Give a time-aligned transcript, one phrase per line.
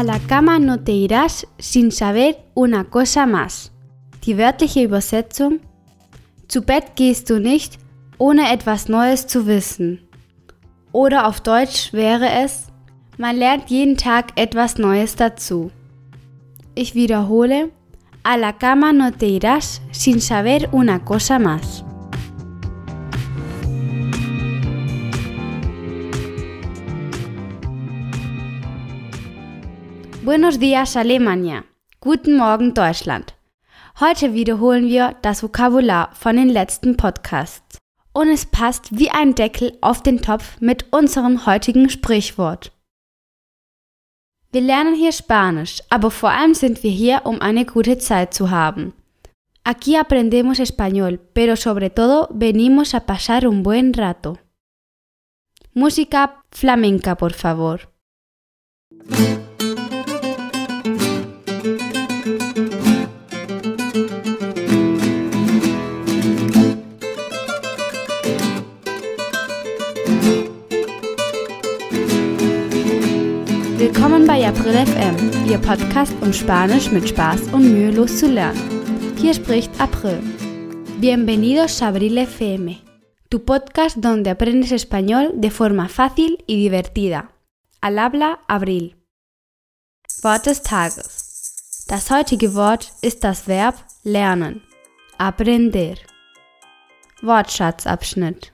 [0.00, 3.70] A la cama no te irás sin saber una cosa más.
[4.24, 5.60] Die wörtliche Übersetzung
[6.48, 7.78] Zu Bett gehst du nicht,
[8.16, 10.00] ohne etwas Neues zu wissen.
[10.92, 12.68] Oder auf Deutsch wäre es
[13.18, 15.70] Man lernt jeden Tag etwas Neues dazu.
[16.74, 17.68] Ich wiederhole
[18.22, 21.84] A la cama no te irás sin saber una cosa más.
[30.30, 31.64] Buenos días Alemania.
[31.98, 33.34] Guten Morgen Deutschland.
[33.98, 37.78] Heute wiederholen wir das Vokabular von den letzten Podcasts.
[38.12, 42.70] Und es passt wie ein Deckel auf den Topf mit unserem heutigen Sprichwort.
[44.52, 48.52] Wir lernen hier Spanisch, aber vor allem sind wir hier, um eine gute Zeit zu
[48.52, 48.92] haben.
[49.64, 54.38] Aquí aprendemos español, pero sobre todo venimos a pasar un buen rato.
[55.74, 57.80] Música flamenca, por favor.
[73.80, 79.14] Willkommen bei April FM, Ihr Podcast, um Spanisch mit Spaß und mühelos zu lernen.
[79.16, 80.22] Hier spricht April.
[80.98, 82.76] Bienvenidos a Abril FM,
[83.30, 87.30] tu podcast donde aprendes español de forma fácil y divertida.
[87.80, 88.96] Al habla Abril.
[90.22, 91.86] Wort des Tages.
[91.88, 94.60] Das heutige Wort ist das Verb lernen.
[95.16, 95.94] Aprender.
[97.22, 98.52] Wortschatzabschnitt.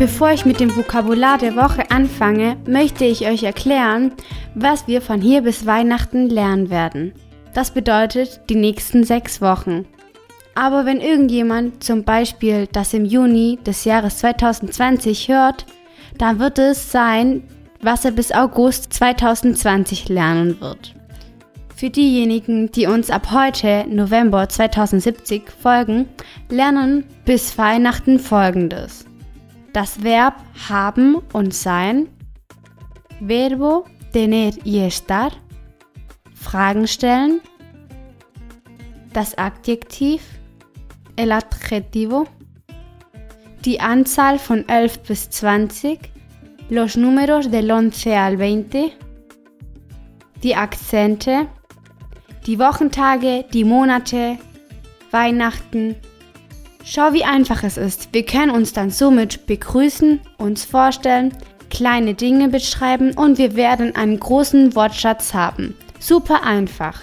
[0.00, 4.12] Bevor ich mit dem Vokabular der Woche anfange, möchte ich euch erklären,
[4.54, 7.12] was wir von hier bis Weihnachten lernen werden.
[7.52, 9.84] Das bedeutet die nächsten sechs Wochen.
[10.54, 15.66] Aber wenn irgendjemand zum Beispiel das im Juni des Jahres 2020 hört,
[16.16, 17.42] dann wird es sein,
[17.82, 20.94] was er bis August 2020 lernen wird.
[21.76, 26.08] Für diejenigen, die uns ab heute, November 2070, folgen,
[26.48, 29.09] lernen bis Weihnachten folgendes
[29.72, 30.34] das Verb
[30.68, 32.08] haben und sein,
[33.20, 35.32] Verbo tener y estar,
[36.34, 37.40] Fragen stellen,
[39.12, 40.22] das Adjektiv,
[41.16, 42.26] el adjetivo,
[43.64, 45.98] die Anzahl von 11 bis 20,
[46.70, 48.96] los números del 11 al 20,
[50.42, 51.46] die Akzente,
[52.46, 54.38] die Wochentage, die Monate,
[55.10, 55.96] Weihnachten,
[56.92, 58.08] Schau, wie einfach es ist.
[58.10, 61.32] Wir können uns dann somit begrüßen, uns vorstellen,
[61.70, 65.76] kleine Dinge beschreiben und wir werden einen großen Wortschatz haben.
[66.00, 67.02] Super einfach.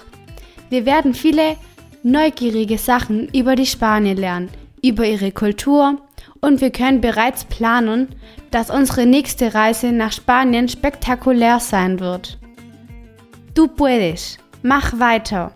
[0.68, 1.56] Wir werden viele
[2.02, 4.50] neugierige Sachen über die Spanier lernen,
[4.84, 5.96] über ihre Kultur
[6.42, 8.08] und wir können bereits planen,
[8.50, 12.38] dass unsere nächste Reise nach Spanien spektakulär sein wird.
[13.54, 14.36] Du puedes.
[14.60, 15.52] Mach weiter.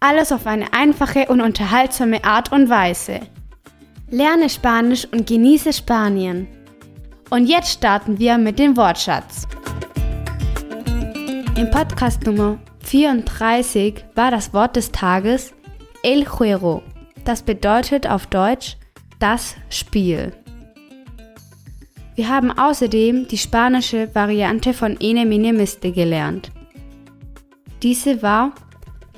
[0.00, 3.20] Alles auf eine einfache und unterhaltsame Art und Weise.
[4.10, 6.46] Lerne Spanisch und genieße Spanien.
[7.30, 9.48] Und jetzt starten wir mit dem Wortschatz.
[11.56, 15.52] Im Podcast Nummer 34 war das Wort des Tages
[16.04, 16.84] El Juego.
[17.24, 18.76] Das bedeutet auf Deutsch
[19.18, 20.32] das Spiel.
[22.14, 26.52] Wir haben außerdem die spanische Variante von Ene Mine Miste gelernt.
[27.82, 28.52] Diese war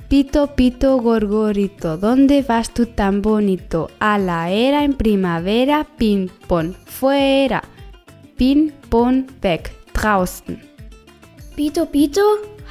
[0.08, 3.90] Pito, pito, gorgorito, ¿dónde vas tú tan bonito?
[4.00, 7.62] A la era en primavera, ping pong, fuera,
[8.38, 10.58] ping pong, weg, draußen.
[11.54, 12.22] Pito, pito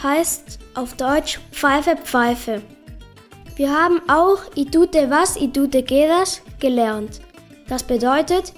[0.01, 2.59] heißt auf Deutsch Pfeife, Pfeife.
[3.55, 7.21] Wir haben auch I tute was, I tute quedas gelernt.
[7.67, 8.51] Das bedeutet,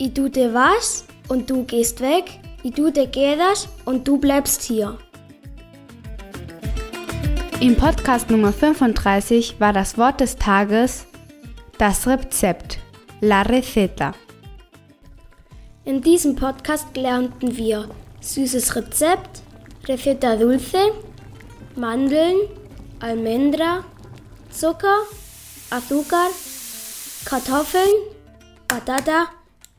[0.00, 4.98] I tute was und du gehst weg, I tute quedas und du bleibst hier.
[7.64, 11.06] Im Podcast Nummer 35 war das Wort des Tages
[11.78, 12.78] das Rezept,
[13.22, 14.12] la receta.
[15.86, 17.88] In diesem Podcast lernten wir
[18.20, 19.40] süßes Rezept,
[19.86, 20.92] Receta dulce,
[21.74, 22.36] Mandeln,
[23.00, 23.82] Almendra,
[24.50, 24.98] Zucker,
[25.70, 26.28] Azúcar,
[27.24, 27.94] Kartoffeln,
[28.68, 29.28] Patata.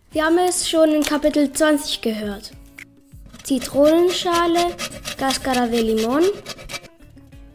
[0.09, 2.51] Wir haben es schon in Kapitel 20 gehört.
[3.43, 4.75] Zitronenschale,
[5.19, 6.23] Cascara de Limón,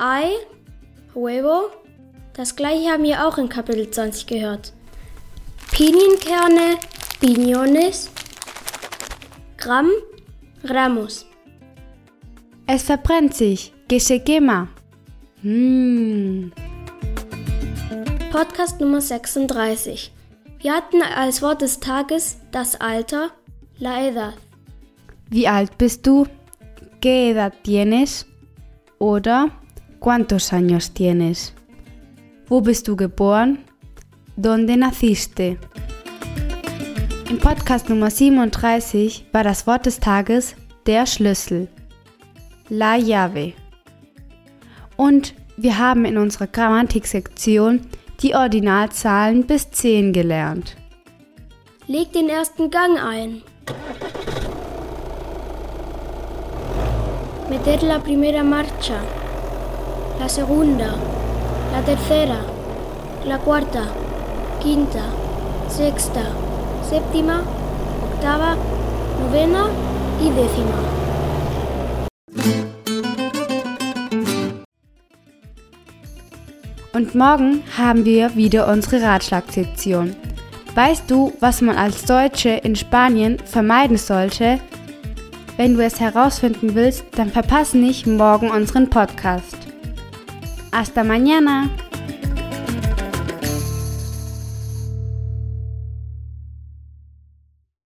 [0.02, 0.30] Ei,
[1.14, 1.70] Huevo.
[2.32, 4.72] Das gleiche haben wir auch in Kapitel 20 gehört.
[5.72, 6.78] Pinienkerne,
[7.20, 8.08] Piñones.
[9.58, 9.90] Gramm,
[10.64, 11.26] Ramos.
[12.66, 14.68] Es verbrennt sich, que se quema.
[18.32, 20.10] Podcast Nummer 36.
[20.60, 23.32] Wir hatten als Wort des Tages das Alter,
[23.78, 24.32] la edad.
[25.28, 26.26] Wie alt bist du?
[27.02, 28.24] ¿Qué edad tienes?
[28.98, 29.50] Oder
[30.00, 31.54] ¿cuántos años tienes?
[32.48, 33.64] Wo bist du geboren?
[34.36, 35.58] ¿Dónde naciste?
[37.28, 40.56] Im Podcast Nummer 37 war das Wort des Tages
[40.86, 41.68] der Schlüssel.
[42.68, 43.52] La llave.
[44.96, 47.82] Und wir haben in unserer Grammatiksektion
[48.20, 50.76] die Ordinalzahlen bis 10 gelernt.
[51.86, 53.42] Leg den ersten Gang ein.
[57.48, 59.00] Meter la primera marcha,
[60.20, 60.96] la segunda,
[61.72, 62.40] la tercera,
[63.24, 63.84] la cuarta,
[64.62, 65.04] quinta,
[65.66, 66.24] sexta,
[66.82, 67.42] séptima,
[68.04, 68.54] octava,
[69.18, 69.64] novena
[70.20, 70.78] y décima.
[76.92, 80.14] Und morgen haben wir wieder unsere Ratschlagsektion.
[80.74, 84.60] Weißt du, was man als Deutsche in Spanien vermeiden sollte?
[85.56, 89.59] Wenn du es herausfinden willst, dann verpasse nicht morgen unseren Podcast.
[90.72, 91.68] Hasta mañana!